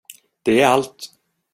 [0.43, 1.09] Det är allt!